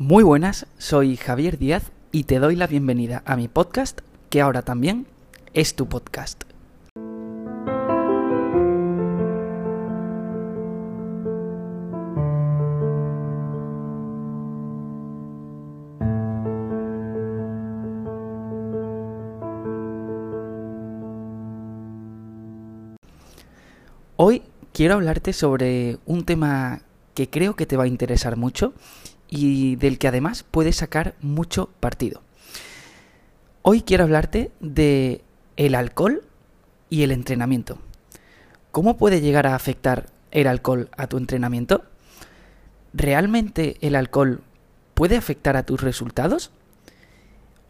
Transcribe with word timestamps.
Muy 0.00 0.22
buenas, 0.22 0.68
soy 0.78 1.16
Javier 1.16 1.58
Díaz 1.58 1.90
y 2.12 2.22
te 2.22 2.38
doy 2.38 2.54
la 2.54 2.68
bienvenida 2.68 3.24
a 3.26 3.34
mi 3.34 3.48
podcast, 3.48 3.98
que 4.30 4.40
ahora 4.40 4.62
también 4.62 5.08
es 5.54 5.74
tu 5.74 5.88
podcast. 5.88 6.44
Hoy 24.14 24.42
quiero 24.72 24.94
hablarte 24.94 25.32
sobre 25.32 25.98
un 26.06 26.24
tema 26.24 26.82
que 27.14 27.28
creo 27.28 27.56
que 27.56 27.66
te 27.66 27.76
va 27.76 27.82
a 27.82 27.88
interesar 27.88 28.36
mucho 28.36 28.74
y 29.28 29.76
del 29.76 29.98
que 29.98 30.08
además 30.08 30.44
puedes 30.50 30.76
sacar 30.76 31.14
mucho 31.20 31.70
partido. 31.80 32.22
Hoy 33.62 33.82
quiero 33.82 34.04
hablarte 34.04 34.50
de 34.60 35.22
el 35.56 35.74
alcohol 35.74 36.22
y 36.88 37.02
el 37.02 37.10
entrenamiento. 37.10 37.78
¿Cómo 38.70 38.96
puede 38.96 39.20
llegar 39.20 39.46
a 39.46 39.54
afectar 39.54 40.06
el 40.30 40.46
alcohol 40.46 40.88
a 40.96 41.06
tu 41.06 41.16
entrenamiento? 41.16 41.84
¿Realmente 42.94 43.76
el 43.80 43.96
alcohol 43.96 44.42
puede 44.94 45.16
afectar 45.16 45.56
a 45.56 45.64
tus 45.64 45.80
resultados? 45.80 46.50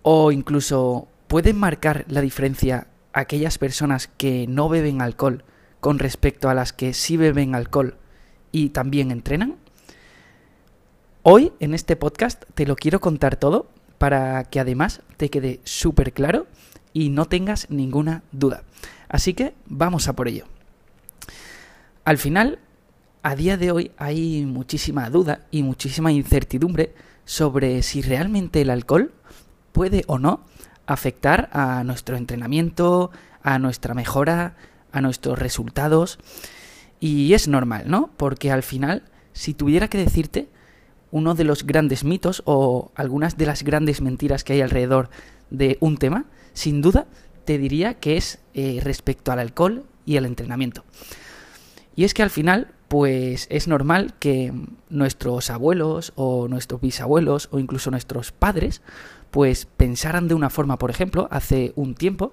¿O 0.03 0.33
incluso 0.33 1.09
pueden 1.27 1.59
marcar 1.59 2.05
la 2.09 2.21
diferencia 2.21 2.87
aquellas 3.13 3.59
personas 3.59 4.09
que 4.17 4.47
no 4.49 4.69
beben 4.69 5.03
alcohol 5.03 5.45
con 5.81 5.99
respecto 5.99 6.49
a 6.49 6.55
las 6.55 6.73
que 6.73 6.95
sí 6.95 7.17
beben 7.17 7.55
alcohol 7.55 7.97
y 8.53 8.71
también 8.71 9.11
entrenan? 9.11 9.57
Hoy 11.23 11.53
en 11.59 11.75
este 11.75 11.97
podcast 11.97 12.45
te 12.55 12.65
lo 12.65 12.77
quiero 12.77 13.01
contar 13.01 13.37
todo 13.37 13.67
para 13.99 14.45
que 14.45 14.61
además 14.61 15.03
te 15.17 15.31
quede 15.31 15.61
súper 15.65 16.13
claro 16.13 16.47
y 16.93 17.11
no 17.11 17.27
tengas 17.27 17.69
ninguna 17.71 18.23
duda. 18.31 18.63
Así 19.09 19.35
que 19.35 19.55
vamos 19.67 20.07
a 20.07 20.13
por 20.15 20.29
ello. 20.29 20.45
Al 22.05 22.19
final, 22.19 22.61
a 23.25 23.35
día 23.35 23.57
de 23.57 23.73
hoy 23.73 23.91
hay 23.99 24.47
muchísima 24.47 25.11
duda 25.11 25.45
y 25.51 25.65
muchísima 25.65 26.13
incertidumbre 26.13 26.95
sobre 27.25 27.83
si 27.83 28.01
realmente 28.01 28.61
el 28.61 28.71
alcohol 28.71 29.13
puede 29.73 30.05
o 30.07 30.21
no 30.21 30.45
afectar 30.87 31.51
a 31.53 31.83
nuestro 31.83 32.17
entrenamiento, 32.17 33.11
a 33.43 33.59
nuestra 33.59 33.93
mejora, 33.93 34.55
a 34.93 35.01
nuestros 35.01 35.37
resultados. 35.37 36.21
Y 37.01 37.35
es 37.35 37.49
normal, 37.49 37.85
¿no? 37.89 38.11
Porque 38.17 38.53
al 38.53 38.63
final, 38.63 39.03
si 39.33 39.53
tuviera 39.53 39.89
que 39.89 39.99
decirte, 39.99 40.49
uno 41.11 41.35
de 41.35 41.45
los 41.45 41.67
grandes 41.67 42.05
mitos 42.05 42.43
o 42.45 42.93
algunas 42.95 43.37
de 43.37 43.47
las 43.47 43.63
grandes 43.63 44.01
mentiras 44.01 44.45
que 44.45 44.55
hay 44.55 44.61
alrededor 44.61 45.11
de 45.51 45.79
un 45.81 45.97
tema, 45.97 46.27
sin 46.53 46.83
duda 46.83 47.07
te 47.45 47.59
diría 47.59 47.95
que 47.95 48.17
es 48.17 48.41
eh, 48.55 48.81
respecto 48.83 49.33
al 49.33 49.39
alcohol 49.39 49.85
y 50.05 50.17
al 50.17 50.27
entrenamiento. 50.27 50.85
Y 51.97 52.05
es 52.05 52.15
que 52.15 52.23
al 52.23 52.31
final, 52.31 52.69
pues 52.89 53.47
es 53.51 53.69
normal 53.69 54.15
que 54.19 54.53
nuestros 54.89 55.51
abuelos 55.51 56.13
o 56.15 56.47
nuestros 56.49 56.81
bisabuelos 56.81 57.49
o 57.51 57.59
incluso 57.59 57.91
nuestros 57.91 58.33
padres, 58.33 58.83
pues 59.31 59.67
pensaran 59.67 60.29
de 60.29 60.35
una 60.35 60.51
forma, 60.51 60.79
por 60.79 60.91
ejemplo, 60.91 61.27
hace 61.31 61.73
un 61.75 61.95
tiempo. 61.95 62.33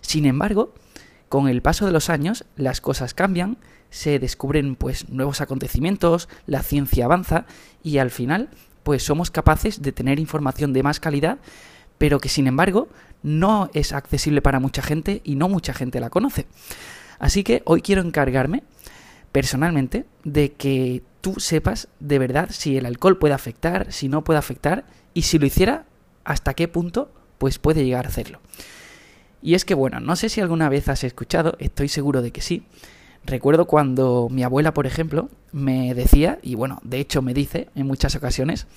Sin 0.00 0.26
embargo, 0.26 0.74
con 1.28 1.48
el 1.48 1.62
paso 1.62 1.86
de 1.86 1.92
los 1.92 2.10
años, 2.10 2.44
las 2.56 2.80
cosas 2.80 3.14
cambian, 3.14 3.58
se 3.90 4.18
descubren 4.18 4.76
pues 4.76 5.08
nuevos 5.08 5.40
acontecimientos, 5.40 6.28
la 6.46 6.62
ciencia 6.62 7.04
avanza 7.04 7.46
y 7.82 7.98
al 7.98 8.10
final 8.10 8.50
pues 8.82 9.02
somos 9.02 9.30
capaces 9.30 9.82
de 9.82 9.92
tener 9.92 10.18
información 10.20 10.72
de 10.72 10.82
más 10.82 11.00
calidad, 11.00 11.38
pero 11.98 12.20
que 12.20 12.28
sin 12.28 12.46
embargo 12.46 12.88
no 13.22 13.70
es 13.74 13.92
accesible 13.92 14.42
para 14.42 14.60
mucha 14.60 14.82
gente 14.82 15.22
y 15.24 15.34
no 15.34 15.48
mucha 15.48 15.74
gente 15.74 15.98
la 15.98 16.10
conoce. 16.10 16.46
Así 17.18 17.42
que 17.42 17.62
hoy 17.64 17.82
quiero 17.82 18.02
encargarme 18.02 18.62
personalmente 19.32 20.06
de 20.24 20.52
que 20.52 21.02
tú 21.20 21.34
sepas 21.38 21.88
de 21.98 22.18
verdad 22.18 22.48
si 22.52 22.76
el 22.76 22.86
alcohol 22.86 23.18
puede 23.18 23.34
afectar, 23.34 23.92
si 23.92 24.08
no 24.08 24.22
puede 24.22 24.38
afectar 24.38 24.84
y 25.14 25.22
si 25.22 25.38
lo 25.38 25.46
hiciera 25.46 25.86
hasta 26.24 26.54
qué 26.54 26.68
punto 26.68 27.10
pues 27.38 27.58
puede 27.58 27.84
llegar 27.84 28.06
a 28.06 28.10
hacerlo. 28.10 28.40
Y 29.42 29.54
es 29.54 29.64
que 29.64 29.74
bueno, 29.74 30.00
no 30.00 30.16
sé 30.16 30.28
si 30.28 30.40
alguna 30.40 30.68
vez 30.68 30.88
has 30.88 31.04
escuchado, 31.04 31.56
estoy 31.58 31.88
seguro 31.88 32.22
de 32.22 32.32
que 32.32 32.40
sí, 32.40 32.64
Recuerdo 33.26 33.64
cuando 33.66 34.28
mi 34.30 34.44
abuela, 34.44 34.72
por 34.72 34.86
ejemplo, 34.86 35.28
me 35.50 35.94
decía, 35.94 36.38
y 36.42 36.54
bueno, 36.54 36.78
de 36.84 37.00
hecho 37.00 37.22
me 37.22 37.34
dice 37.34 37.68
en 37.74 37.86
muchas 37.86 38.14
ocasiones, 38.14 38.68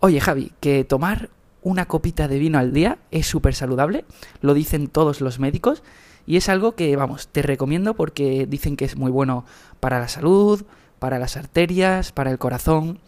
oye 0.00 0.20
Javi, 0.20 0.52
que 0.60 0.84
tomar 0.84 1.28
una 1.60 1.84
copita 1.84 2.26
de 2.26 2.38
vino 2.38 2.58
al 2.58 2.72
día 2.72 2.96
es 3.10 3.26
súper 3.26 3.54
saludable, 3.54 4.06
lo 4.40 4.54
dicen 4.54 4.88
todos 4.88 5.20
los 5.20 5.38
médicos, 5.38 5.82
y 6.26 6.38
es 6.38 6.48
algo 6.48 6.74
que, 6.76 6.96
vamos, 6.96 7.28
te 7.28 7.42
recomiendo 7.42 7.92
porque 7.94 8.46
dicen 8.46 8.78
que 8.78 8.86
es 8.86 8.96
muy 8.96 9.10
bueno 9.10 9.44
para 9.80 10.00
la 10.00 10.08
salud, 10.08 10.64
para 10.98 11.18
las 11.18 11.36
arterias, 11.36 12.10
para 12.10 12.30
el 12.30 12.38
corazón. 12.38 13.00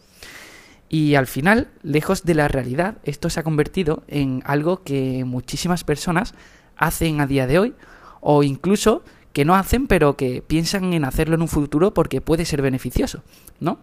Y 0.89 1.15
al 1.15 1.25
final, 1.25 1.69
lejos 1.81 2.23
de 2.23 2.35
la 2.35 2.47
realidad, 2.47 2.97
esto 3.03 3.31
se 3.31 3.39
ha 3.39 3.43
convertido 3.43 4.03
en 4.07 4.43
algo 4.45 4.83
que 4.83 5.23
muchísimas 5.25 5.83
personas 5.83 6.35
hacen 6.77 7.21
a 7.21 7.27
día 7.27 7.47
de 7.47 7.59
hoy, 7.59 7.73
o 8.21 8.43
incluso 8.43 9.03
que 9.33 9.45
no 9.45 9.55
hacen, 9.55 9.87
pero 9.87 10.15
que 10.15 10.43
piensan 10.45 10.93
en 10.93 11.05
hacerlo 11.05 11.35
en 11.35 11.41
un 11.41 11.47
futuro 11.47 11.93
porque 11.93 12.21
puede 12.21 12.45
ser 12.45 12.61
beneficioso, 12.61 13.23
¿no? 13.59 13.79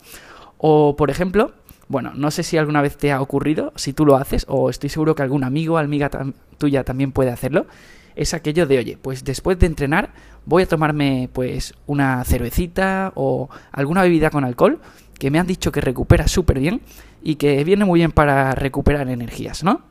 O, 0.58 0.94
por 0.96 1.10
ejemplo, 1.10 1.52
bueno, 1.88 2.12
no 2.14 2.30
sé 2.30 2.44
si 2.44 2.56
alguna 2.56 2.82
vez 2.82 2.96
te 2.96 3.10
ha 3.10 3.20
ocurrido, 3.20 3.72
si 3.74 3.92
tú 3.92 4.06
lo 4.06 4.16
haces, 4.16 4.46
o 4.48 4.70
estoy 4.70 4.90
seguro 4.90 5.14
que 5.14 5.22
algún 5.22 5.42
amigo 5.42 5.74
o 5.74 5.78
amiga 5.78 6.10
tuya 6.56 6.84
también 6.84 7.10
puede 7.10 7.30
hacerlo, 7.30 7.66
es 8.14 8.32
aquello 8.34 8.66
de, 8.66 8.78
oye, 8.78 8.98
pues 9.00 9.24
después 9.24 9.58
de 9.58 9.66
entrenar 9.66 10.12
voy 10.44 10.62
a 10.62 10.66
tomarme 10.66 11.28
pues 11.32 11.74
una 11.86 12.24
cervecita 12.24 13.12
o 13.14 13.48
alguna 13.72 14.02
bebida 14.02 14.30
con 14.30 14.44
alcohol 14.44 14.80
que 15.18 15.30
me 15.30 15.38
han 15.38 15.46
dicho 15.46 15.72
que 15.72 15.80
recupera 15.80 16.28
súper 16.28 16.58
bien 16.60 16.80
y 17.22 17.36
que 17.36 17.62
viene 17.64 17.84
muy 17.84 18.00
bien 18.00 18.12
para 18.12 18.52
recuperar 18.52 19.08
energías, 19.08 19.64
¿no? 19.64 19.89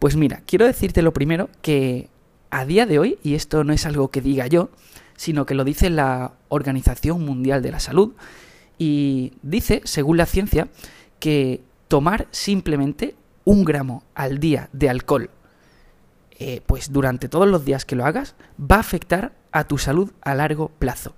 Pues 0.00 0.16
mira, 0.16 0.42
quiero 0.46 0.66
decirte 0.66 1.02
lo 1.02 1.12
primero 1.12 1.50
que 1.60 2.08
a 2.50 2.64
día 2.64 2.86
de 2.86 2.98
hoy, 2.98 3.18
y 3.22 3.34
esto 3.34 3.64
no 3.64 3.74
es 3.74 3.84
algo 3.84 4.10
que 4.10 4.22
diga 4.22 4.46
yo, 4.46 4.70
sino 5.14 5.44
que 5.44 5.54
lo 5.54 5.62
dice 5.62 5.90
la 5.90 6.32
Organización 6.48 7.22
Mundial 7.22 7.60
de 7.60 7.70
la 7.70 7.80
Salud, 7.80 8.14
y 8.78 9.34
dice, 9.42 9.82
según 9.84 10.16
la 10.16 10.24
ciencia, 10.24 10.68
que 11.18 11.60
tomar 11.88 12.28
simplemente 12.30 13.14
un 13.44 13.62
gramo 13.62 14.02
al 14.14 14.40
día 14.40 14.70
de 14.72 14.88
alcohol, 14.88 15.28
eh, 16.38 16.62
pues 16.64 16.90
durante 16.90 17.28
todos 17.28 17.46
los 17.46 17.66
días 17.66 17.84
que 17.84 17.94
lo 17.94 18.06
hagas, 18.06 18.36
va 18.58 18.76
a 18.76 18.80
afectar 18.80 19.34
a 19.52 19.64
tu 19.64 19.76
salud 19.76 20.12
a 20.22 20.34
largo 20.34 20.70
plazo. 20.78 21.14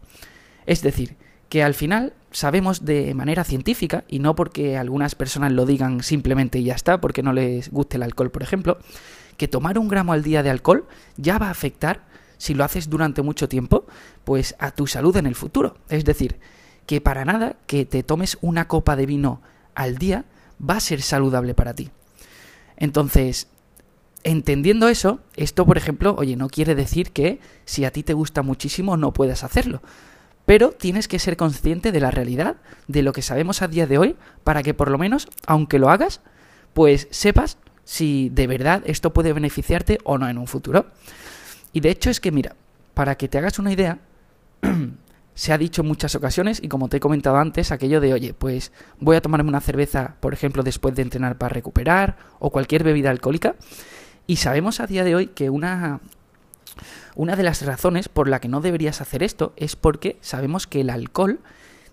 Es 0.66 0.82
decir, 0.82 1.14
que 1.48 1.62
al 1.62 1.74
final 1.74 2.14
sabemos 2.32 2.84
de 2.84 3.14
manera 3.14 3.44
científica, 3.44 4.04
y 4.08 4.18
no 4.18 4.34
porque 4.34 4.76
algunas 4.76 5.14
personas 5.14 5.52
lo 5.52 5.66
digan 5.66 6.02
simplemente 6.02 6.58
y 6.58 6.64
ya 6.64 6.74
está, 6.74 7.00
porque 7.00 7.22
no 7.22 7.32
les 7.32 7.70
guste 7.70 7.96
el 7.96 8.02
alcohol, 8.02 8.30
por 8.30 8.42
ejemplo, 8.42 8.78
que 9.36 9.48
tomar 9.48 9.78
un 9.78 9.88
gramo 9.88 10.12
al 10.12 10.22
día 10.22 10.42
de 10.42 10.50
alcohol 10.50 10.86
ya 11.16 11.38
va 11.38 11.48
a 11.48 11.50
afectar, 11.50 12.04
si 12.38 12.54
lo 12.54 12.64
haces 12.64 12.90
durante 12.90 13.22
mucho 13.22 13.48
tiempo, 13.48 13.86
pues 14.24 14.56
a 14.58 14.72
tu 14.72 14.86
salud 14.86 15.16
en 15.16 15.26
el 15.26 15.34
futuro. 15.34 15.76
Es 15.88 16.04
decir, 16.04 16.40
que 16.86 17.00
para 17.00 17.24
nada 17.24 17.56
que 17.66 17.86
te 17.86 18.02
tomes 18.02 18.36
una 18.40 18.66
copa 18.66 18.96
de 18.96 19.06
vino 19.06 19.40
al 19.74 19.96
día 19.98 20.24
va 20.60 20.76
a 20.76 20.80
ser 20.80 21.02
saludable 21.02 21.54
para 21.54 21.74
ti. 21.74 21.90
Entonces, 22.76 23.48
entendiendo 24.24 24.88
eso, 24.88 25.20
esto, 25.36 25.66
por 25.66 25.76
ejemplo, 25.76 26.14
oye, 26.18 26.36
no 26.36 26.48
quiere 26.48 26.74
decir 26.74 27.12
que 27.12 27.40
si 27.64 27.84
a 27.84 27.92
ti 27.92 28.02
te 28.02 28.14
gusta 28.14 28.42
muchísimo 28.42 28.96
no 28.96 29.12
puedas 29.12 29.44
hacerlo. 29.44 29.82
Pero 30.46 30.70
tienes 30.72 31.08
que 31.08 31.18
ser 31.18 31.36
consciente 31.36 31.92
de 31.92 32.00
la 32.00 32.10
realidad, 32.10 32.56
de 32.88 33.02
lo 33.02 33.12
que 33.12 33.22
sabemos 33.22 33.62
a 33.62 33.68
día 33.68 33.86
de 33.86 33.98
hoy, 33.98 34.16
para 34.44 34.62
que 34.62 34.74
por 34.74 34.90
lo 34.90 34.98
menos, 34.98 35.28
aunque 35.46 35.78
lo 35.78 35.90
hagas, 35.90 36.20
pues 36.74 37.08
sepas 37.10 37.58
si 37.84 38.30
de 38.30 38.46
verdad 38.46 38.82
esto 38.86 39.12
puede 39.12 39.32
beneficiarte 39.32 39.98
o 40.04 40.18
no 40.18 40.28
en 40.28 40.38
un 40.38 40.46
futuro. 40.46 40.86
Y 41.72 41.80
de 41.80 41.90
hecho 41.90 42.10
es 42.10 42.20
que, 42.20 42.32
mira, 42.32 42.56
para 42.94 43.16
que 43.16 43.28
te 43.28 43.38
hagas 43.38 43.58
una 43.58 43.72
idea, 43.72 43.98
se 45.34 45.52
ha 45.52 45.58
dicho 45.58 45.82
en 45.82 45.88
muchas 45.88 46.14
ocasiones, 46.14 46.60
y 46.62 46.68
como 46.68 46.88
te 46.88 46.98
he 46.98 47.00
comentado 47.00 47.36
antes, 47.36 47.72
aquello 47.72 48.00
de, 48.00 48.12
oye, 48.12 48.34
pues 48.34 48.72
voy 49.00 49.16
a 49.16 49.22
tomarme 49.22 49.48
una 49.48 49.60
cerveza, 49.60 50.16
por 50.20 50.34
ejemplo, 50.34 50.62
después 50.62 50.94
de 50.94 51.02
entrenar 51.02 51.38
para 51.38 51.54
recuperar, 51.54 52.16
o 52.38 52.50
cualquier 52.50 52.84
bebida 52.84 53.10
alcohólica, 53.10 53.56
y 54.26 54.36
sabemos 54.36 54.80
a 54.80 54.86
día 54.86 55.04
de 55.04 55.14
hoy 55.14 55.28
que 55.28 55.50
una, 55.50 56.00
una 57.14 57.36
de 57.36 57.42
las 57.42 57.62
razones 57.62 58.08
por 58.08 58.28
la 58.28 58.40
que 58.40 58.48
no 58.48 58.60
deberías 58.60 59.00
hacer 59.00 59.22
esto 59.22 59.52
es 59.56 59.76
porque 59.76 60.16
sabemos 60.20 60.66
que 60.66 60.80
el 60.80 60.90
alcohol 60.90 61.40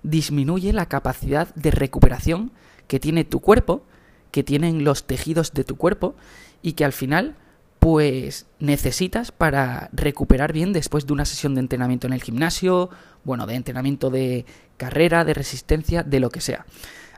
disminuye 0.03 0.73
la 0.73 0.87
capacidad 0.87 1.53
de 1.55 1.71
recuperación 1.71 2.51
que 2.87 2.99
tiene 2.99 3.25
tu 3.25 3.39
cuerpo 3.39 3.83
que 4.31 4.43
tienen 4.43 4.83
los 4.83 5.05
tejidos 5.05 5.53
de 5.53 5.63
tu 5.63 5.75
cuerpo 5.75 6.15
y 6.61 6.73
que 6.73 6.85
al 6.85 6.93
final 6.93 7.35
pues 7.79 8.45
necesitas 8.59 9.31
para 9.31 9.89
recuperar 9.93 10.51
bien 10.51 10.73
después 10.73 11.07
de 11.07 11.13
una 11.13 11.25
sesión 11.25 11.55
de 11.55 11.61
entrenamiento 11.61 12.07
en 12.07 12.13
el 12.13 12.21
gimnasio, 12.21 12.89
bueno, 13.23 13.47
de 13.47 13.55
entrenamiento 13.55 14.09
de 14.09 14.45
carrera, 14.75 15.23
de 15.23 15.33
resistencia, 15.33 16.03
de 16.03 16.19
lo 16.19 16.29
que 16.29 16.41
sea. 16.41 16.65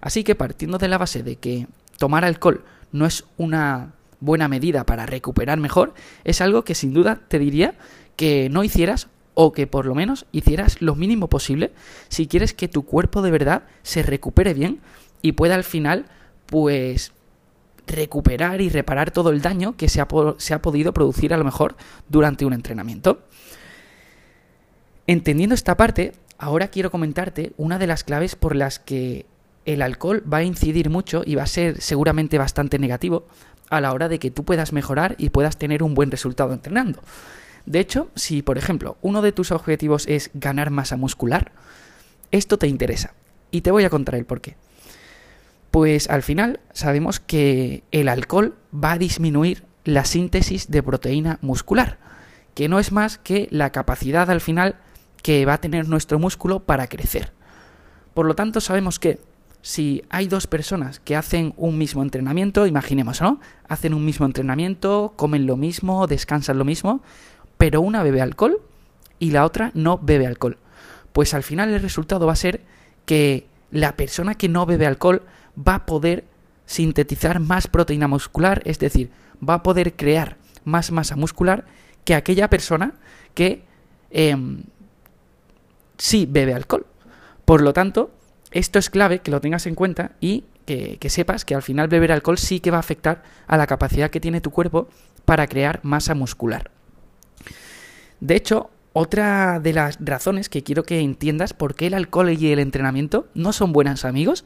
Así 0.01 0.23
que 0.23 0.35
partiendo 0.35 0.77
de 0.77 0.87
la 0.87 0.99
base 0.99 1.23
de 1.23 1.37
que 1.37 1.67
tomar 1.97 2.25
alcohol 2.25 2.63
no 2.91 3.05
es 3.05 3.25
una 3.37 3.93
buena 4.21 4.47
medida 4.47 4.85
para 4.85 5.06
recuperar 5.06 5.59
mejor, 5.59 5.94
es 6.23 6.39
algo 6.39 6.63
que 6.63 6.75
sin 6.75 6.94
duda 6.94 7.19
te 7.27 7.39
diría 7.39 7.75
que 8.15 8.47
no 8.50 8.63
hicieras 8.63 9.09
o 9.33 9.51
que 9.51 9.68
por 9.68 9.85
lo 9.85 9.95
menos 9.95 10.25
hicieras 10.31 10.81
lo 10.81 10.95
mínimo 10.95 11.27
posible 11.27 11.71
si 12.09 12.27
quieres 12.27 12.53
que 12.53 12.68
tu 12.68 12.83
cuerpo 12.83 13.21
de 13.21 13.31
verdad 13.31 13.63
se 13.81 14.03
recupere 14.03 14.53
bien 14.53 14.79
y 15.21 15.33
pueda 15.33 15.56
al 15.56 15.63
final 15.63 16.06
pues 16.45 17.13
recuperar 17.88 18.62
y 18.62 18.69
reparar 18.69 19.12
todo 19.12 19.29
el 19.29 19.41
daño 19.41 19.75
que 19.75 19.89
se 19.89 20.01
ha, 20.01 20.07
se 20.38 20.53
ha 20.53 20.62
podido 20.62 20.94
producir 20.94 21.33
a 21.33 21.38
lo 21.38 21.44
mejor 21.44 21.75
durante 22.09 22.45
un 22.45 22.53
entrenamiento. 22.53 23.23
Entendiendo 25.07 25.56
esta 25.56 25.77
parte, 25.77 26.13
ahora 26.38 26.68
quiero 26.68 26.91
comentarte 26.91 27.53
una 27.57 27.79
de 27.79 27.88
las 27.88 28.03
claves 28.03 28.35
por 28.35 28.56
las 28.56 28.79
que 28.79 29.25
el 29.65 29.81
alcohol 29.81 30.23
va 30.31 30.38
a 30.38 30.44
incidir 30.44 30.89
mucho 30.89 31.23
y 31.25 31.35
va 31.35 31.44
a 31.44 31.47
ser 31.47 31.81
seguramente 31.81 32.38
bastante 32.38 32.79
negativo 32.79 33.27
a 33.71 33.81
la 33.81 33.94
hora 33.94 34.07
de 34.09 34.19
que 34.19 34.29
tú 34.29 34.44
puedas 34.44 34.73
mejorar 34.73 35.15
y 35.18 35.29
puedas 35.29 35.57
tener 35.57 35.81
un 35.81 35.95
buen 35.95 36.12
resultado 36.12 36.53
entrenando. 36.53 37.01
De 37.65 37.79
hecho, 37.79 38.09
si 38.15 38.41
por 38.41 38.57
ejemplo 38.57 38.97
uno 39.01 39.21
de 39.21 39.31
tus 39.31 39.51
objetivos 39.51 40.07
es 40.07 40.29
ganar 40.33 40.69
masa 40.69 40.97
muscular, 40.97 41.51
esto 42.31 42.59
te 42.59 42.68
interesa. 42.68 43.13
Y 43.50 43.62
te 43.62 43.71
voy 43.71 43.83
a 43.83 43.89
contar 43.89 44.15
el 44.15 44.25
por 44.25 44.41
qué. 44.41 44.56
Pues 45.71 46.09
al 46.09 46.21
final 46.21 46.59
sabemos 46.73 47.19
que 47.19 47.83
el 47.91 48.09
alcohol 48.09 48.56
va 48.73 48.94
a 48.94 48.97
disminuir 48.97 49.63
la 49.83 50.06
síntesis 50.06 50.69
de 50.69 50.83
proteína 50.83 51.39
muscular, 51.41 51.97
que 52.53 52.68
no 52.68 52.79
es 52.79 52.91
más 52.91 53.18
que 53.18 53.47
la 53.51 53.71
capacidad 53.71 54.29
al 54.29 54.41
final 54.41 54.75
que 55.23 55.45
va 55.45 55.53
a 55.53 55.62
tener 55.62 55.88
nuestro 55.88 56.19
músculo 56.19 56.62
para 56.62 56.88
crecer. 56.88 57.31
Por 58.13 58.25
lo 58.25 58.35
tanto, 58.35 58.59
sabemos 58.59 59.00
que 59.00 59.19
si 59.61 60.03
hay 60.09 60.27
dos 60.27 60.47
personas 60.47 60.99
que 60.99 61.15
hacen 61.15 61.53
un 61.57 61.77
mismo 61.77 62.01
entrenamiento, 62.01 62.65
imaginemos, 62.65 63.21
¿no? 63.21 63.39
Hacen 63.67 63.93
un 63.93 64.05
mismo 64.05 64.25
entrenamiento, 64.25 65.13
comen 65.15 65.45
lo 65.45 65.55
mismo, 65.55 66.07
descansan 66.07 66.57
lo 66.57 66.65
mismo, 66.65 67.01
pero 67.57 67.81
una 67.81 68.01
bebe 68.03 68.21
alcohol 68.21 68.59
y 69.19 69.31
la 69.31 69.45
otra 69.45 69.71
no 69.75 69.99
bebe 69.99 70.25
alcohol. 70.25 70.57
Pues 71.13 71.33
al 71.33 71.43
final 71.43 71.69
el 71.69 71.81
resultado 71.81 72.25
va 72.25 72.33
a 72.33 72.37
ser 72.37 72.61
que 73.05 73.47
la 73.69 73.95
persona 73.95 74.35
que 74.35 74.49
no 74.49 74.65
bebe 74.65 74.87
alcohol 74.87 75.21
va 75.55 75.75
a 75.75 75.85
poder 75.85 76.25
sintetizar 76.65 77.39
más 77.39 77.67
proteína 77.67 78.07
muscular, 78.07 78.61
es 78.65 78.79
decir, 78.79 79.11
va 79.47 79.55
a 79.55 79.63
poder 79.63 79.93
crear 79.93 80.37
más 80.63 80.91
masa 80.91 81.15
muscular 81.15 81.65
que 82.03 82.15
aquella 82.15 82.49
persona 82.49 82.93
que 83.33 83.63
em, 84.09 84.63
sí 85.97 86.25
bebe 86.27 86.53
alcohol. 86.53 86.85
Por 87.45 87.61
lo 87.61 87.73
tanto, 87.73 88.11
esto 88.51 88.80
es 88.80 88.89
clave 88.89 89.19
que 89.19 89.31
lo 89.31 89.42
tengas 89.42 89.65
en 89.65 89.75
cuenta 89.75 90.12
y 90.19 90.45
que, 90.65 91.09
sepas 91.09 91.44
que 91.44 91.56
al 91.56 91.62
final 91.62 91.88
beber 91.88 92.12
alcohol 92.12 92.38
sí 92.38 92.59
que 92.59 92.71
va 92.71 92.77
a 92.77 92.81
afectar 92.81 93.24
a 93.48 93.57
la 93.57 93.68
capacidad 93.68 94.09
que 94.09 94.19
tiene 94.19 94.42
tu 94.42 94.51
cuerpo 94.51 94.88
para 95.25 95.48
crear 95.48 95.80
masa 95.83 96.15
muscular. 96.15 96.71
De 98.19 98.36
hecho, 98.36 98.69
otra 98.94 99.59
de 99.59 99.74
las 99.74 99.98
razones 100.00 100.50
que 100.50 100.63
quiero 100.63 100.83
que 100.83 101.00
entiendas 101.00 101.53
por 101.53 101.75
qué 101.75 101.88
el 101.88 101.94
alcohol 101.94 102.30
y 102.30 102.51
el 102.51 102.59
entrenamiento 102.59 103.27
no 103.33 103.51
son 103.53 103.74
buenos 103.74 104.06
amigos 104.06 104.45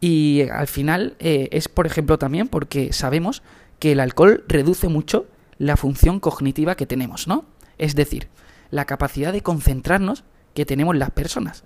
y 0.00 0.42
al 0.52 0.66
final 0.66 1.16
eh, 1.18 1.48
es, 1.52 1.68
por 1.68 1.86
ejemplo, 1.86 2.18
también 2.18 2.48
porque 2.48 2.92
sabemos 2.92 3.42
que 3.78 3.92
el 3.92 4.00
alcohol 4.00 4.44
reduce 4.48 4.88
mucho 4.88 5.26
la 5.58 5.76
función 5.76 6.20
cognitiva 6.20 6.74
que 6.74 6.86
tenemos, 6.86 7.28
¿no? 7.28 7.44
Es 7.78 7.94
decir, 7.94 8.28
la 8.70 8.84
capacidad 8.84 9.32
de 9.32 9.42
concentrarnos 9.42 10.24
que 10.60 10.66
tenemos 10.66 10.96
las 10.96 11.10
personas. 11.10 11.64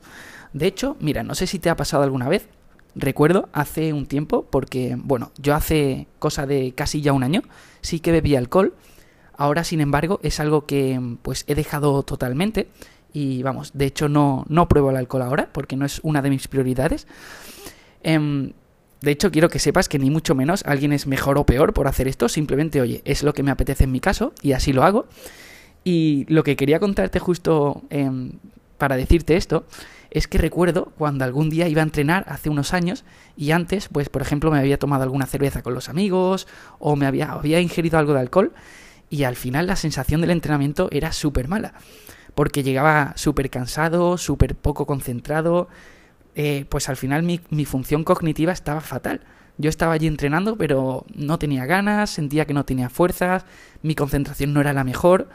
De 0.53 0.67
hecho, 0.67 0.97
mira, 1.01 1.23
no 1.23 1.35
sé 1.35 1.47
si 1.47 1.59
te 1.59 1.69
ha 1.69 1.77
pasado 1.77 2.03
alguna 2.05 2.29
vez, 2.29 2.49
recuerdo 2.95 3.49
hace 3.53 3.93
un 3.93 4.07
tiempo, 4.07 4.47
porque, 4.49 4.97
bueno, 4.99 5.33
yo 5.39 5.55
hace 5.55 6.07
cosa 6.19 6.47
de 6.47 6.73
casi 6.77 7.01
ya 7.01 7.13
un 7.13 7.25
año, 7.25 7.43
sí 7.81 8.01
que 8.01 8.13
bebí 8.13 8.37
alcohol 8.37 8.75
Ahora, 9.37 9.65
sin 9.65 9.81
embargo, 9.81 10.21
es 10.23 10.41
algo 10.41 10.67
que 10.67 11.01
pues 11.23 11.45
he 11.49 11.55
dejado 11.55 12.03
totalmente 12.03 12.69
y 13.13 13.43
vamos, 13.43 13.73
de 13.75 13.87
hecho 13.87 14.09
no, 14.09 14.45
no 14.49 14.69
pruebo 14.69 14.91
el 14.91 14.97
alcohol 14.97 15.23
ahora 15.23 15.49
porque 15.53 15.77
no 15.77 15.85
es 15.85 16.01
una 16.03 16.23
de 16.23 16.31
mis 16.31 16.49
prioridades. 16.49 17.07
Em, 18.03 18.53
de 19.01 19.11
hecho, 19.11 19.31
quiero 19.31 19.49
que 19.49 19.59
sepas 19.59 19.89
que 19.89 19.99
ni 19.99 20.11
mucho 20.11 20.35
menos 20.35 20.63
alguien 20.67 20.93
es 20.93 21.07
mejor 21.07 21.37
o 21.37 21.45
peor 21.45 21.75
por 21.75 21.89
hacer 21.89 22.09
esto, 22.09 22.29
simplemente, 22.29 22.81
oye, 22.81 23.03
es 23.05 23.23
lo 23.23 23.35
que 23.35 23.43
me 23.43 23.51
apetece 23.51 23.85
en 23.85 23.93
mi 23.93 24.01
caso 24.01 24.33
y 24.41 24.53
así 24.53 24.73
lo 24.73 24.83
hago. 24.85 25.07
Y 25.83 26.25
lo 26.29 26.45
que 26.45 26.57
quería 26.57 26.81
contarte 26.81 27.19
justo 27.19 27.83
em, 27.91 28.33
para 28.79 28.97
decirte 28.97 29.37
esto 29.37 29.67
es 30.15 30.29
que 30.29 30.39
recuerdo 30.39 30.93
cuando 30.97 31.25
algún 31.25 31.51
día 31.51 31.67
iba 31.69 31.83
a 31.83 31.85
entrenar 31.85 32.25
hace 32.29 32.49
unos 32.49 32.73
años 32.73 33.05
y 33.37 33.51
antes, 33.51 33.89
pues 33.89 34.09
por 34.09 34.23
ejemplo, 34.23 34.51
me 34.51 34.61
había 34.61 34.79
tomado 34.79 35.03
alguna 35.03 35.27
cerveza 35.27 35.63
con 35.63 35.75
los 35.75 35.89
amigos 35.89 36.47
o 36.79 36.95
me 36.95 37.07
había, 37.07 37.33
había 37.33 37.61
ingerido 37.61 37.99
algo 37.99 38.15
de 38.15 38.21
alcohol 38.21 38.53
y 39.11 39.25
al 39.25 39.35
final 39.35 39.67
la 39.67 39.77
sensación 39.77 40.21
del 40.21 40.31
entrenamiento 40.31 40.89
era 40.93 41.13
súper 41.13 41.49
mala, 41.49 41.75
porque 42.37 42.63
llegaba 42.63 43.13
súper 43.17 43.51
cansado, 43.51 44.17
súper 44.17 44.55
poco 44.55 44.87
concentrado, 44.87 45.69
eh, 46.37 46.65
pues 46.69 46.89
al 46.89 46.97
final 46.97 47.25
mi, 47.25 47.41
mi 47.51 47.65
función 47.65 48.05
cognitiva 48.05 48.53
estaba 48.53 48.81
fatal. 48.81 49.21
Yo 49.57 49.71
estaba 49.71 49.93
allí 49.93 50.09
entrenando, 50.09 50.57
pero 50.57 51.07
no 51.15 51.39
tenía 51.39 51.65
ganas, 51.65 52.11
sentía 52.11 52.45
que 52.45 52.55
no 52.55 52.65
tenía 52.65 52.89
fuerzas, 52.89 53.45
mi 53.83 53.95
concentración 53.95 54.53
no 54.53 54.61
era 54.61 54.73
la 54.73 54.83
mejor. 54.83 55.29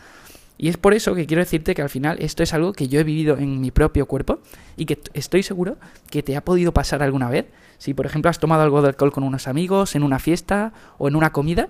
Y 0.62 0.68
es 0.68 0.76
por 0.76 0.94
eso 0.94 1.16
que 1.16 1.26
quiero 1.26 1.40
decirte 1.40 1.74
que 1.74 1.82
al 1.82 1.90
final 1.90 2.18
esto 2.20 2.44
es 2.44 2.54
algo 2.54 2.74
que 2.74 2.90
yo 2.90 3.00
he 3.00 3.06
vivido 3.06 3.38
en 3.38 3.62
mi 3.62 3.72
propio 3.72 4.08
cuerpo 4.08 4.42
y 4.76 4.86
que 4.86 5.00
estoy 5.14 5.42
seguro 5.42 5.78
que 6.12 6.22
te 6.22 6.36
ha 6.36 6.44
podido 6.44 6.74
pasar 6.74 7.02
alguna 7.02 7.30
vez. 7.30 7.46
Si 7.78 7.94
por 7.94 8.06
ejemplo 8.06 8.30
has 8.30 8.40
tomado 8.40 8.64
algo 8.64 8.82
de 8.82 8.90
alcohol 8.90 9.14
con 9.14 9.24
unos 9.24 9.48
amigos, 9.48 9.96
en 9.96 10.04
una 10.04 10.20
fiesta 10.20 10.74
o 10.98 11.08
en 11.08 11.16
una 11.16 11.32
comida 11.32 11.70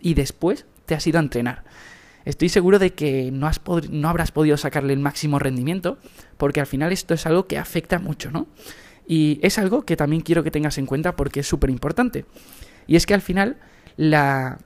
y 0.00 0.14
después 0.14 0.64
te 0.86 0.94
has 0.94 1.06
ido 1.06 1.18
a 1.18 1.22
entrenar. 1.22 1.64
Estoy 2.24 2.48
seguro 2.48 2.78
de 2.78 2.94
que 2.94 3.30
no, 3.30 3.46
has 3.46 3.60
no 3.90 4.08
habrás 4.08 4.32
podido 4.32 4.56
sacarle 4.56 4.94
el 4.94 5.00
máximo 5.00 5.38
rendimiento, 5.38 5.98
porque 6.38 6.60
al 6.60 6.66
final 6.66 6.92
esto 6.92 7.12
es 7.12 7.26
algo 7.26 7.46
que 7.46 7.58
afecta 7.58 7.98
mucho, 7.98 8.30
¿no? 8.30 8.46
Y 9.06 9.38
es 9.42 9.58
algo 9.58 9.82
que 9.82 9.96
también 9.96 10.22
quiero 10.22 10.42
que 10.42 10.50
tengas 10.50 10.78
en 10.78 10.86
cuenta 10.86 11.14
porque 11.14 11.40
es 11.40 11.46
súper 11.46 11.68
importante. 11.68 12.24
Y 12.86 12.96
es 12.96 13.04
que 13.04 13.12
al 13.12 13.20
final 13.20 13.58
la 13.98 14.60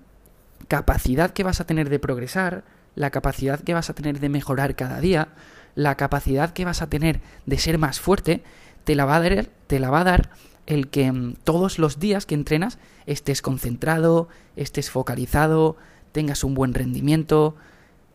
capacidad 0.68 1.32
que 1.32 1.42
vas 1.42 1.60
a 1.60 1.66
tener 1.66 1.88
de 1.88 1.98
progresar, 1.98 2.64
la 2.94 3.10
capacidad 3.10 3.60
que 3.60 3.74
vas 3.74 3.90
a 3.90 3.94
tener 3.94 4.20
de 4.20 4.28
mejorar 4.28 4.76
cada 4.76 5.00
día, 5.00 5.28
la 5.74 5.96
capacidad 5.96 6.52
que 6.52 6.64
vas 6.64 6.82
a 6.82 6.88
tener 6.88 7.20
de 7.46 7.58
ser 7.58 7.78
más 7.78 8.00
fuerte, 8.00 8.42
te 8.84 8.94
la 8.94 9.04
va 9.04 9.16
a 9.16 9.20
dar, 9.20 9.46
te 9.66 9.78
la 9.78 9.90
va 9.90 10.00
a 10.00 10.04
dar 10.04 10.30
el 10.66 10.88
que 10.88 11.10
mm, 11.10 11.36
todos 11.44 11.78
los 11.78 11.98
días 11.98 12.26
que 12.26 12.34
entrenas 12.34 12.78
estés 13.06 13.42
concentrado, 13.42 14.28
estés 14.56 14.90
focalizado, 14.90 15.76
tengas 16.12 16.44
un 16.44 16.54
buen 16.54 16.74
rendimiento, 16.74 17.56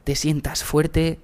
te 0.04 0.16
sientas 0.16 0.64
fuerte. 0.64 1.20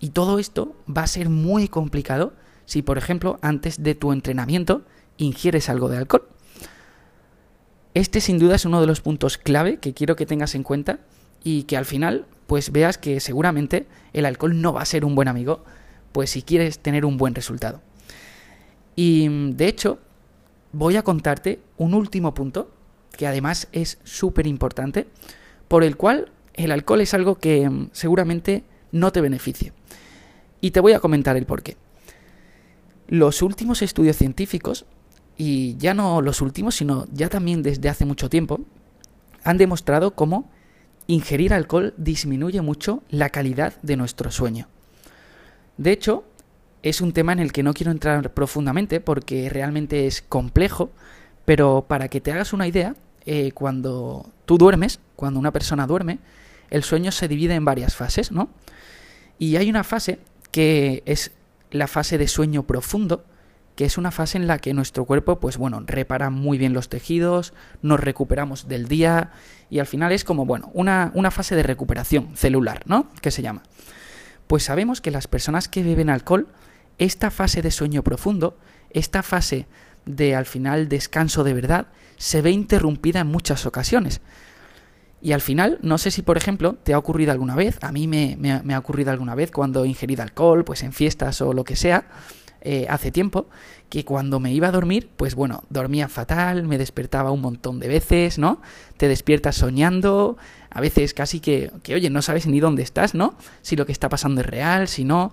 Y 0.00 0.10
todo 0.10 0.38
esto 0.38 0.76
va 0.88 1.02
a 1.02 1.06
ser 1.06 1.28
muy 1.28 1.68
complicado 1.68 2.32
si, 2.66 2.82
por 2.82 2.98
ejemplo, 2.98 3.38
antes 3.40 3.82
de 3.82 3.94
tu 3.94 4.12
entrenamiento 4.12 4.82
ingieres 5.16 5.68
algo 5.68 5.88
de 5.88 5.96
alcohol. 5.96 6.28
Este 7.94 8.20
sin 8.20 8.38
duda 8.38 8.56
es 8.56 8.64
uno 8.64 8.80
de 8.80 8.86
los 8.86 9.00
puntos 9.00 9.38
clave 9.38 9.78
que 9.78 9.94
quiero 9.94 10.14
que 10.14 10.26
tengas 10.26 10.54
en 10.54 10.62
cuenta 10.62 11.00
y 11.42 11.64
que 11.64 11.76
al 11.76 11.84
final 11.84 12.26
pues 12.48 12.72
veas 12.72 12.96
que 12.96 13.20
seguramente 13.20 13.86
el 14.14 14.24
alcohol 14.24 14.60
no 14.60 14.72
va 14.72 14.80
a 14.80 14.86
ser 14.86 15.04
un 15.04 15.14
buen 15.14 15.28
amigo, 15.28 15.62
pues 16.12 16.30
si 16.30 16.40
quieres 16.40 16.78
tener 16.78 17.04
un 17.04 17.18
buen 17.18 17.34
resultado. 17.34 17.82
Y 18.96 19.52
de 19.52 19.68
hecho, 19.68 19.98
voy 20.72 20.96
a 20.96 21.02
contarte 21.02 21.60
un 21.76 21.92
último 21.92 22.32
punto 22.32 22.72
que 23.12 23.26
además 23.26 23.68
es 23.72 23.98
súper 24.02 24.46
importante 24.46 25.06
por 25.68 25.84
el 25.84 25.98
cual 25.98 26.32
el 26.54 26.72
alcohol 26.72 27.02
es 27.02 27.12
algo 27.12 27.34
que 27.34 27.68
mm, 27.68 27.90
seguramente 27.92 28.64
no 28.92 29.12
te 29.12 29.20
beneficie. 29.20 29.74
Y 30.62 30.70
te 30.70 30.80
voy 30.80 30.94
a 30.94 31.00
comentar 31.00 31.36
el 31.36 31.44
por 31.44 31.62
qué. 31.62 31.76
Los 33.08 33.42
últimos 33.42 33.82
estudios 33.82 34.16
científicos, 34.16 34.86
y 35.36 35.76
ya 35.76 35.92
no 35.92 36.22
los 36.22 36.40
últimos, 36.40 36.76
sino 36.76 37.04
ya 37.12 37.28
también 37.28 37.62
desde 37.62 37.90
hace 37.90 38.06
mucho 38.06 38.30
tiempo, 38.30 38.60
han 39.44 39.58
demostrado 39.58 40.14
cómo 40.14 40.50
ingerir 41.08 41.52
alcohol 41.52 41.94
disminuye 41.96 42.60
mucho 42.60 43.02
la 43.08 43.30
calidad 43.30 43.74
de 43.82 43.96
nuestro 43.96 44.30
sueño. 44.30 44.68
De 45.76 45.90
hecho, 45.90 46.24
es 46.82 47.00
un 47.00 47.12
tema 47.12 47.32
en 47.32 47.40
el 47.40 47.50
que 47.50 47.62
no 47.62 47.74
quiero 47.74 47.90
entrar 47.90 48.32
profundamente 48.34 49.00
porque 49.00 49.48
realmente 49.48 50.06
es 50.06 50.22
complejo, 50.22 50.90
pero 51.44 51.86
para 51.88 52.08
que 52.08 52.20
te 52.20 52.30
hagas 52.30 52.52
una 52.52 52.68
idea, 52.68 52.94
eh, 53.24 53.52
cuando 53.52 54.30
tú 54.44 54.58
duermes, 54.58 55.00
cuando 55.16 55.40
una 55.40 55.50
persona 55.50 55.86
duerme, 55.86 56.18
el 56.70 56.84
sueño 56.84 57.10
se 57.10 57.26
divide 57.26 57.54
en 57.54 57.64
varias 57.64 57.96
fases, 57.96 58.30
¿no? 58.30 58.50
Y 59.38 59.56
hay 59.56 59.70
una 59.70 59.84
fase 59.84 60.18
que 60.50 61.02
es 61.06 61.32
la 61.70 61.86
fase 61.86 62.18
de 62.18 62.28
sueño 62.28 62.64
profundo, 62.64 63.24
que 63.78 63.84
es 63.84 63.96
una 63.96 64.10
fase 64.10 64.36
en 64.38 64.48
la 64.48 64.58
que 64.58 64.74
nuestro 64.74 65.04
cuerpo, 65.04 65.38
pues 65.38 65.56
bueno, 65.56 65.80
repara 65.86 66.30
muy 66.30 66.58
bien 66.58 66.72
los 66.72 66.88
tejidos, 66.88 67.54
nos 67.80 68.00
recuperamos 68.00 68.66
del 68.66 68.88
día 68.88 69.30
y 69.70 69.78
al 69.78 69.86
final 69.86 70.10
es 70.10 70.24
como, 70.24 70.44
bueno, 70.46 70.68
una, 70.74 71.12
una 71.14 71.30
fase 71.30 71.54
de 71.54 71.62
recuperación 71.62 72.36
celular, 72.36 72.82
¿no? 72.86 73.08
Que 73.22 73.30
se 73.30 73.40
llama. 73.40 73.62
Pues 74.48 74.64
sabemos 74.64 75.00
que 75.00 75.12
las 75.12 75.28
personas 75.28 75.68
que 75.68 75.84
beben 75.84 76.10
alcohol, 76.10 76.48
esta 76.98 77.30
fase 77.30 77.62
de 77.62 77.70
sueño 77.70 78.02
profundo, 78.02 78.58
esta 78.90 79.22
fase 79.22 79.68
de 80.06 80.34
al 80.34 80.46
final 80.46 80.88
descanso 80.88 81.44
de 81.44 81.54
verdad 81.54 81.86
se 82.16 82.42
ve 82.42 82.50
interrumpida 82.50 83.20
en 83.20 83.28
muchas 83.28 83.64
ocasiones. 83.64 84.20
Y 85.22 85.30
al 85.30 85.40
final, 85.40 85.78
no 85.82 85.98
sé 85.98 86.10
si 86.10 86.22
por 86.22 86.36
ejemplo 86.36 86.74
te 86.82 86.94
ha 86.94 86.98
ocurrido 86.98 87.30
alguna 87.30 87.54
vez, 87.54 87.78
a 87.82 87.92
mí 87.92 88.08
me, 88.08 88.36
me, 88.36 88.74
ha 88.74 88.78
ocurrido 88.80 89.12
alguna 89.12 89.36
vez 89.36 89.52
cuando 89.52 89.84
he 89.84 89.88
ingerido 89.88 90.24
alcohol, 90.24 90.64
pues 90.64 90.82
en 90.82 90.92
fiestas 90.92 91.40
o 91.42 91.52
lo 91.52 91.62
que 91.62 91.76
sea, 91.76 92.08
eh, 92.60 92.86
hace 92.88 93.10
tiempo, 93.10 93.46
que 93.88 94.04
cuando 94.04 94.40
me 94.40 94.52
iba 94.52 94.68
a 94.68 94.72
dormir, 94.72 95.08
pues 95.16 95.34
bueno, 95.34 95.62
dormía 95.70 96.08
fatal, 96.08 96.64
me 96.64 96.78
despertaba 96.78 97.30
un 97.30 97.40
montón 97.40 97.80
de 97.80 97.88
veces, 97.88 98.38
¿no? 98.38 98.60
Te 98.96 99.08
despiertas 99.08 99.56
soñando, 99.56 100.36
a 100.70 100.80
veces 100.80 101.14
casi 101.14 101.40
que, 101.40 101.70
que, 101.82 101.94
oye, 101.94 102.10
no 102.10 102.22
sabes 102.22 102.46
ni 102.46 102.60
dónde 102.60 102.82
estás, 102.82 103.14
¿no? 103.14 103.34
Si 103.62 103.76
lo 103.76 103.86
que 103.86 103.92
está 103.92 104.08
pasando 104.08 104.40
es 104.40 104.46
real, 104.46 104.88
si 104.88 105.04
no. 105.04 105.32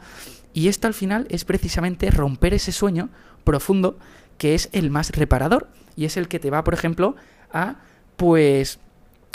Y 0.54 0.68
esto 0.68 0.88
al 0.88 0.94
final 0.94 1.28
es 1.30 1.46
precisamente 1.46 2.10
romper 2.12 2.54
ese 2.54 2.72
sueño 2.72 3.10
profundo 3.44 3.98
que 4.38 4.56
es 4.56 4.70
el 4.74 4.90
más 4.90 5.12
reparador 5.12 5.70
y 5.96 6.06
es 6.06 6.18
el 6.18 6.28
que 6.28 6.40
te 6.40 6.50
va, 6.50 6.64
por 6.64 6.74
ejemplo, 6.74 7.16
a 7.52 7.76
pues 8.18 8.80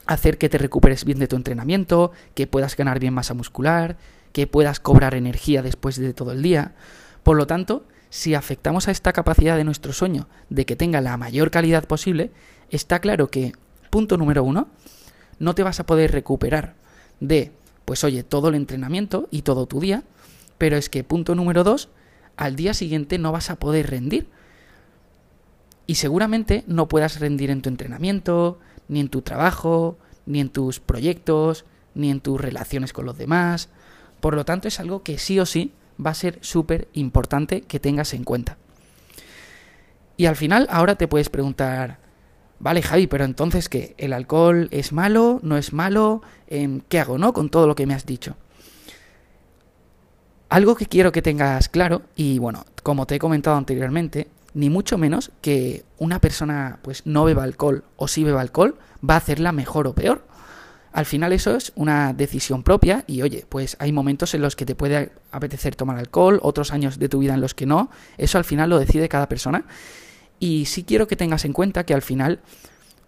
hacer 0.07 0.39
que 0.39 0.49
te 0.49 0.59
recuperes 0.59 1.05
bien 1.05 1.19
de 1.19 1.29
tu 1.29 1.37
entrenamiento, 1.37 2.13
que 2.35 2.47
puedas 2.47 2.77
ganar 2.77 2.99
bien 2.99 3.15
masa 3.15 3.35
muscular, 3.35 3.97
que 4.33 4.47
puedas 4.47 4.81
cobrar 4.81 5.15
energía 5.15 5.63
después 5.63 5.97
de 5.97 6.13
todo 6.15 6.33
el 6.33 6.43
día. 6.43 6.75
Por 7.23 7.37
lo 7.37 7.47
tanto, 7.47 7.85
si 8.11 8.35
afectamos 8.35 8.89
a 8.89 8.91
esta 8.91 9.13
capacidad 9.13 9.57
de 9.57 9.65
nuestro 9.65 9.93
sueño 9.93 10.29
de 10.49 10.67
que 10.67 10.77
tenga 10.77 11.01
la 11.01 11.17
mayor 11.17 11.51
calidad 11.51 11.85
posible, 11.85 12.31
está 12.71 12.99
claro 12.99 13.31
que, 13.31 13.53
punto 13.91 14.17
número 14.17 14.43
uno, 14.43 14.69
no 15.39 15.55
te 15.55 15.63
vas 15.63 15.81
a 15.81 15.87
poder 15.87 16.13
recuperar 16.13 16.75
de, 17.21 17.53
pues 17.85 18.05
oye, 18.05 18.23
todo 18.23 18.49
el 18.49 18.55
entrenamiento 18.57 19.29
y 19.31 19.43
todo 19.43 19.67
tu 19.67 19.81
día, 19.81 20.03
pero 20.59 20.77
es 20.77 20.89
que, 20.89 21.05
punto 21.05 21.35
número 21.35 21.65
dos, 21.65 21.89
al 22.37 22.57
día 22.57 22.75
siguiente 22.75 23.19
no 23.19 23.33
vas 23.33 23.51
a 23.51 23.57
poder 23.57 23.91
rendir. 23.91 24.29
Y 25.87 25.97
seguramente 25.97 26.65
no 26.67 26.89
puedas 26.89 27.21
rendir 27.21 27.51
en 27.51 27.63
tu 27.63 27.69
entrenamiento, 27.69 28.59
ni 28.89 29.01
en 29.01 29.09
tu 29.09 29.23
trabajo, 29.23 29.99
ni 30.27 30.41
en 30.41 30.49
tus 30.49 30.81
proyectos, 30.81 31.65
ni 31.95 32.11
en 32.11 32.21
tus 32.21 32.41
relaciones 32.41 32.93
con 32.93 33.07
los 33.07 33.19
demás. 33.19 33.69
Por 34.21 34.35
lo 34.35 34.45
tanto, 34.45 34.69
es 34.69 34.81
algo 34.81 35.03
que 35.03 35.19
sí 35.19 35.41
o 35.41 35.47
sí 35.47 35.73
va 36.05 36.11
a 36.11 36.15
ser 36.15 36.39
súper 36.41 36.89
importante 36.93 37.63
que 37.63 37.81
tengas 37.81 38.15
en 38.15 38.25
cuenta. 38.25 38.57
Y 40.17 40.27
al 40.27 40.37
final, 40.37 40.67
ahora 40.71 40.97
te 40.97 41.09
puedes 41.09 41.31
preguntar, 41.31 41.99
vale 42.59 42.83
Javi, 42.83 43.07
pero 43.07 43.25
entonces 43.25 43.69
¿qué? 43.69 43.95
¿El 43.99 44.13
alcohol 44.13 44.69
es 44.71 44.93
malo? 44.93 45.41
¿No 45.43 45.57
es 45.57 45.73
malo? 45.73 46.23
Em, 46.47 46.81
¿Qué 46.89 47.01
hago, 47.01 47.19
no? 47.19 47.33
Con 47.33 47.49
todo 47.49 47.67
lo 47.67 47.75
que 47.75 47.87
me 47.87 47.95
has 47.95 48.07
dicho. 48.07 48.37
Algo 50.49 50.75
que 50.75 50.87
quiero 50.87 51.13
que 51.13 51.23
tengas 51.23 51.69
claro, 51.69 52.03
y 52.17 52.39
bueno, 52.39 52.65
como 52.83 53.07
te 53.07 53.15
he 53.15 53.19
comentado 53.19 53.57
anteriormente, 53.57 54.29
ni 54.53 54.69
mucho 54.69 54.99
menos 54.99 55.31
que 55.41 55.85
una 55.99 56.21
persona 56.21 56.81
pues 56.83 57.07
no 57.07 57.25
beba 57.25 57.45
alcohol 57.45 57.85
o 57.97 58.09
sí 58.09 58.25
beba 58.25 58.41
alcohol 58.41 58.77
va 59.09 59.15
a 59.15 59.19
hacerla 59.19 59.53
mejor 59.53 59.87
o 59.87 59.95
peor. 59.95 60.27
Al 60.93 61.07
final 61.07 61.33
eso 61.33 61.57
es 61.57 61.73
una 61.77 62.13
decisión 62.13 62.63
propia 62.65 63.05
y 63.07 63.23
oye, 63.23 63.47
pues 63.49 63.77
hay 63.79 63.93
momentos 63.93 64.35
en 64.35 64.43
los 64.43 64.57
que 64.57 64.67
te 64.67 64.75
puede 64.75 65.13
apetecer 65.31 65.77
tomar 65.77 65.99
alcohol, 65.99 66.41
otros 66.43 66.73
años 66.73 66.99
de 66.99 67.09
tu 67.09 67.21
vida 67.21 67.35
en 67.35 67.41
los 67.41 67.55
que 67.55 67.67
no, 67.67 67.91
eso 68.19 68.39
al 68.39 68.45
final 68.45 68.71
lo 68.71 68.79
decide 68.79 69.09
cada 69.09 69.29
persona. 69.29 69.65
Y 70.41 70.65
sí 70.65 70.83
quiero 70.83 71.07
que 71.07 71.17
tengas 71.17 71.45
en 71.45 71.53
cuenta 71.53 71.85
que 71.85 71.95
al 71.95 72.03
final, 72.03 72.41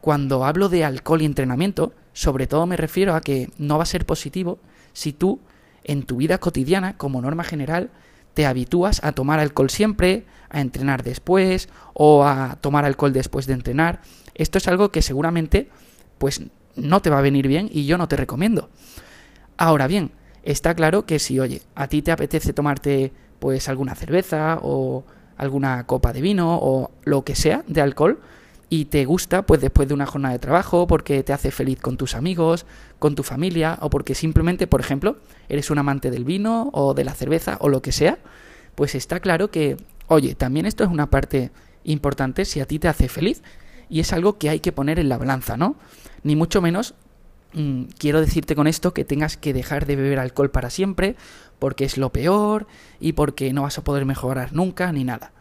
cuando 0.01 0.45
hablo 0.45 0.69
de 0.69 0.85
alcohol 0.85 1.23
y 1.23 1.25
entrenamiento, 1.25 1.93
sobre 2.13 2.47
todo 2.47 2.67
me 2.67 2.77
refiero 2.77 3.15
a 3.15 3.21
que 3.21 3.51
no 3.59 3.79
va 3.79 3.83
a 3.83 3.87
ser 3.87 4.07
positivo 4.07 4.61
si 4.93 5.13
tú 5.13 5.41
en 5.83 6.05
tu 6.05 6.17
vida 6.17 6.39
cotidiana, 6.39 6.97
como 6.97 7.21
norma 7.21 7.43
general, 7.43 7.91
te 8.35 8.47
habitúas 8.47 9.03
a 9.03 9.13
tomar 9.13 9.41
alcohol 9.41 9.71
siempre, 9.71 10.25
a 10.51 10.61
entrenar 10.61 11.03
después 11.03 11.69
o 11.95 12.25
a 12.25 12.59
tomar 12.61 12.85
alcohol 12.85 13.13
después 13.13 13.47
de 13.47 13.55
entrenar. 13.55 14.03
Esto 14.35 14.59
es 14.59 14.69
algo 14.69 14.91
que 14.91 15.03
seguramente 15.03 15.69
pues 16.19 16.43
no 16.77 17.01
te 17.01 17.11
va 17.11 17.19
a 17.19 17.23
venir 17.23 17.49
bien 17.49 17.69
y 17.73 17.87
yo 17.87 17.99
no 17.99 18.09
te 18.09 18.17
recomiendo. 18.17 18.71
Ahora 19.57 19.87
bien, 19.87 20.13
está 20.43 20.75
claro 20.75 21.07
que 21.07 21.19
si, 21.19 21.39
oye, 21.39 21.63
a 21.75 21.89
ti 21.89 22.03
te 22.03 22.13
apetece 22.13 22.53
tomarte 22.53 23.13
pues 23.39 23.69
alguna 23.69 23.95
cerveza 23.95 24.59
o 24.63 25.05
alguna 25.37 25.85
copa 25.87 26.13
de 26.13 26.21
vino 26.21 26.59
o 26.61 26.91
lo 27.05 27.25
que 27.25 27.35
sea 27.35 27.65
de 27.67 27.81
alcohol, 27.81 28.21
y 28.73 28.87
te 28.87 29.05
gusta 29.05 29.43
pues 29.43 29.61
después 29.61 29.87
de 29.87 29.93
una 29.93 30.07
jornada 30.07 30.33
de 30.33 30.39
trabajo, 30.39 30.87
porque 30.87 31.23
te 31.23 31.35
hace 31.35 31.51
feliz 31.51 31.79
con 31.79 31.99
tus 31.99 32.15
amigos, 32.15 32.65
con 32.99 33.15
tu 33.15 33.23
familia 33.23 33.79
o 33.83 33.91
porque 33.91 34.15
simplemente, 34.15 34.67
por 34.67 34.81
ejemplo, 34.81 35.19
eres 35.51 35.71
un 35.71 35.77
amante 35.77 36.11
del 36.11 36.25
vino 36.25 36.71
o 36.73 36.95
de 36.95 37.05
la 37.05 37.13
cerveza 37.13 37.59
o 37.61 37.69
lo 37.69 37.83
que 37.83 37.93
sea, 37.93 38.19
pues 38.75 38.95
está 38.95 39.21
claro 39.21 39.51
que, 39.51 39.77
oye, 40.07 40.35
también 40.35 40.65
esto 40.65 40.85
es 40.85 40.91
una 40.91 41.11
parte 41.11 41.51
importante 41.85 42.47
si 42.47 42.61
a 42.61 42.67
ti 42.67 42.79
te 42.79 42.89
hace 42.89 43.09
feliz 43.09 43.43
y 43.91 44.01
es 44.01 44.11
algo 44.15 44.39
que 44.39 44.49
hay 44.49 44.61
que 44.61 44.73
poner 44.73 44.99
en 44.99 45.11
la 45.11 45.19
balanza, 45.19 45.59
¿no? 45.59 45.77
Ni 46.23 46.37
mucho 46.37 46.61
menos 46.61 46.95
mm, 47.53 47.85
quiero 47.99 48.21
decirte 48.21 48.55
con 48.55 48.67
esto 48.67 48.95
que 48.95 49.05
tengas 49.05 49.37
que 49.37 49.53
dejar 49.53 49.87
de 49.87 49.97
beber 49.97 50.19
alcohol 50.19 50.51
para 50.51 50.71
siempre 50.71 51.17
porque 51.59 51.85
es 51.85 51.97
lo 51.97 52.11
peor 52.11 52.67
y 53.01 53.13
porque 53.13 53.53
no 53.53 53.63
vas 53.63 53.79
a 53.79 53.85
poder 53.85 54.05
mejorar 54.05 54.53
nunca 54.53 54.91
ni 54.93 55.05
nada. 55.05 55.33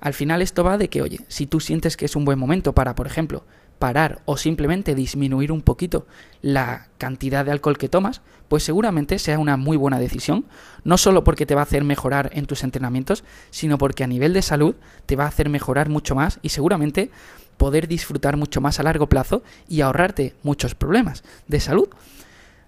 Al 0.00 0.12
final 0.12 0.42
esto 0.42 0.64
va 0.64 0.76
de 0.76 0.88
que, 0.88 1.00
oye, 1.00 1.20
si 1.28 1.46
tú 1.46 1.60
sientes 1.60 1.96
que 1.96 2.04
es 2.04 2.14
un 2.14 2.26
buen 2.26 2.38
momento 2.38 2.74
para, 2.74 2.94
por 2.94 3.06
ejemplo, 3.06 3.44
parar 3.78 4.22
o 4.24 4.36
simplemente 4.36 4.94
disminuir 4.94 5.50
un 5.50 5.62
poquito 5.62 6.06
la 6.42 6.88
cantidad 6.98 7.44
de 7.44 7.52
alcohol 7.52 7.78
que 7.78 7.88
tomas, 7.88 8.20
pues 8.48 8.62
seguramente 8.62 9.18
sea 9.18 9.38
una 9.38 9.56
muy 9.56 9.76
buena 9.76 9.98
decisión, 9.98 10.44
no 10.84 10.98
solo 10.98 11.24
porque 11.24 11.46
te 11.46 11.54
va 11.54 11.62
a 11.62 11.64
hacer 11.64 11.84
mejorar 11.84 12.30
en 12.34 12.46
tus 12.46 12.64
entrenamientos, 12.64 13.24
sino 13.50 13.78
porque 13.78 14.04
a 14.04 14.06
nivel 14.06 14.32
de 14.32 14.42
salud 14.42 14.74
te 15.06 15.16
va 15.16 15.24
a 15.24 15.28
hacer 15.28 15.48
mejorar 15.48 15.88
mucho 15.88 16.14
más 16.14 16.38
y 16.42 16.50
seguramente 16.50 17.10
poder 17.56 17.88
disfrutar 17.88 18.36
mucho 18.36 18.60
más 18.60 18.80
a 18.80 18.82
largo 18.82 19.08
plazo 19.08 19.42
y 19.68 19.80
ahorrarte 19.80 20.34
muchos 20.42 20.74
problemas 20.74 21.24
de 21.48 21.60
salud. 21.60 21.88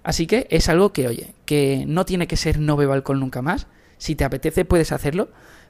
Así 0.03 0.27
que 0.27 0.47
es 0.51 0.69
algo 0.69 0.93
que, 0.93 1.09
oye, 1.09 1.35
que 1.45 1.85
no 1.87 2.05
tiene 2.05 2.27
que 2.27 2.37
ser 2.37 2.61
no 2.61 2.77
beba 2.77 2.95
alcohol 2.95 3.21
nunca 3.21 3.43
más, 3.43 3.67
si 3.99 4.15
te 4.15 4.25
apetece 4.25 4.65
puedes 4.65 4.93
hacerlo, 4.93 5.29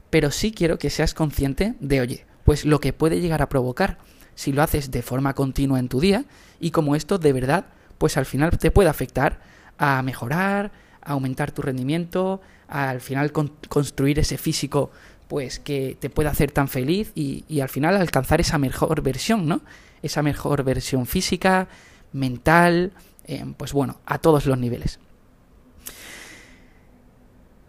pero 0.09 0.31
sí 0.31 0.51
quiero 0.51 0.77
que 0.77 0.89
seas 0.89 1.13
consciente 1.13 1.73
de, 1.79 2.01
oye, 2.01 2.25
pues 2.43 2.65
lo 2.65 2.79
que 2.79 2.93
puede 2.93 3.19
llegar 3.19 3.41
a 3.41 3.49
provocar 3.49 3.97
si 4.35 4.53
lo 4.53 4.61
haces 4.61 4.91
de 4.91 5.01
forma 5.01 5.33
continua 5.33 5.79
en 5.79 5.89
tu 5.89 5.99
día 5.99 6.25
y 6.59 6.71
como 6.71 6.95
esto 6.95 7.17
de 7.17 7.33
verdad, 7.33 7.65
pues 7.97 8.17
al 8.17 8.25
final 8.25 8.57
te 8.57 8.71
puede 8.71 8.89
afectar 8.89 9.39
a 9.77 10.01
mejorar, 10.03 10.71
a 11.01 11.13
aumentar 11.13 11.51
tu 11.51 11.61
rendimiento, 11.61 12.41
a, 12.67 12.89
al 12.89 13.01
final 13.01 13.31
construir 13.31 14.19
ese 14.19 14.37
físico 14.37 14.91
pues 15.27 15.59
que 15.59 15.97
te 15.99 16.09
pueda 16.09 16.29
hacer 16.29 16.51
tan 16.51 16.67
feliz 16.67 17.11
y, 17.15 17.43
y 17.47 17.59
al 17.61 17.69
final 17.69 17.95
alcanzar 17.97 18.41
esa 18.41 18.57
mejor 18.57 19.01
versión, 19.01 19.47
¿no? 19.47 19.61
Esa 20.01 20.23
mejor 20.23 20.63
versión 20.63 21.05
física, 21.05 21.67
mental, 22.13 22.93
eh, 23.27 23.45
pues 23.57 23.73
bueno, 23.73 23.99
a 24.05 24.19
todos 24.19 24.45
los 24.45 24.57
niveles. 24.57 24.99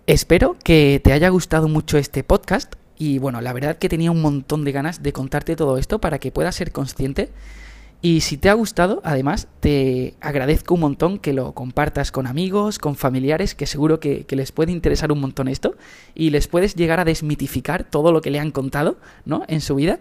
Espero 0.06 0.56
que 0.64 1.00
te 1.02 1.12
haya 1.12 1.28
gustado 1.28 1.68
mucho 1.68 1.98
este 1.98 2.24
podcast 2.24 2.74
y 2.96 3.18
bueno, 3.18 3.40
la 3.40 3.52
verdad 3.52 3.76
que 3.76 3.88
tenía 3.88 4.10
un 4.10 4.22
montón 4.22 4.64
de 4.64 4.72
ganas 4.72 5.02
de 5.02 5.12
contarte 5.12 5.54
todo 5.54 5.76
esto 5.76 6.00
para 6.00 6.18
que 6.18 6.32
puedas 6.32 6.54
ser 6.54 6.72
consciente. 6.72 7.30
Y 8.00 8.20
si 8.20 8.36
te 8.36 8.48
ha 8.48 8.54
gustado, 8.54 9.00
además, 9.04 9.48
te 9.58 10.14
agradezco 10.20 10.74
un 10.74 10.80
montón 10.80 11.18
que 11.18 11.32
lo 11.32 11.52
compartas 11.52 12.12
con 12.12 12.28
amigos, 12.28 12.78
con 12.78 12.94
familiares, 12.94 13.56
que 13.56 13.66
seguro 13.66 13.98
que, 13.98 14.24
les 14.28 14.52
puede 14.52 14.70
interesar 14.70 15.10
un 15.10 15.20
montón 15.20 15.48
esto 15.48 15.76
y 16.14 16.30
les 16.30 16.46
puedes 16.46 16.76
llegar 16.76 17.00
a 17.00 17.04
desmitificar 17.04 17.82
todo 17.82 18.12
lo 18.12 18.20
que 18.20 18.30
le 18.30 18.38
han 18.38 18.52
contado, 18.52 18.98
¿no? 19.24 19.42
En 19.48 19.60
su 19.60 19.74
vida. 19.74 19.98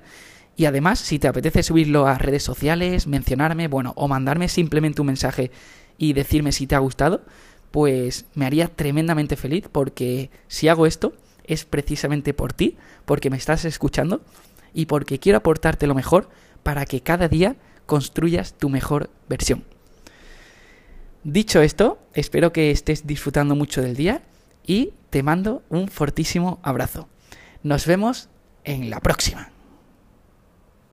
Y 0.55 0.65
además, 0.65 0.99
si 0.99 1.17
te 1.17 1.27
apetece 1.27 1.63
subirlo 1.63 2.05
a 2.05 2.19
redes 2.19 2.43
sociales, 2.43 3.07
mencionarme, 3.07 3.67
bueno, 3.67 3.93
o 3.95 4.07
mandarme 4.07 4.47
simplemente 4.47 5.01
un 5.01 5.07
mensaje 5.07 5.49
y 5.97 6.13
decirme 6.13 6.51
si 6.51 6.67
te 6.67 6.75
ha 6.75 6.79
gustado, 6.79 7.23
pues 7.71 8.25
me 8.35 8.45
haría 8.45 8.67
tremendamente 8.67 9.35
feliz 9.35 9.67
porque 9.71 10.29
si 10.47 10.67
hago 10.67 10.85
esto 10.85 11.13
es 11.45 11.65
precisamente 11.65 12.35
por 12.35 12.53
ti, 12.53 12.77
porque 13.05 13.31
me 13.31 13.37
estás 13.37 13.65
escuchando 13.65 14.21
y 14.73 14.85
porque 14.85 15.19
quiero 15.19 15.39
aportarte 15.39 15.87
lo 15.87 15.95
mejor 15.95 16.29
para 16.61 16.85
que 16.85 17.01
cada 17.01 17.27
día 17.27 17.55
construyas 17.87 18.53
tu 18.53 18.69
mejor 18.69 19.09
versión. 19.27 19.63
Dicho 21.23 21.61
esto, 21.61 21.97
espero 22.13 22.53
que 22.53 22.69
estés 22.69 23.07
disfrutando 23.07 23.55
mucho 23.55 23.81
del 23.81 23.95
día 23.95 24.21
y 24.65 24.93
te 25.09 25.23
mando 25.23 25.63
un 25.69 25.87
fortísimo 25.87 26.59
abrazo. 26.61 27.09
Nos 27.63 27.87
vemos 27.87 28.29
en 28.63 28.91
la 28.91 28.99
próxima. 28.99 29.51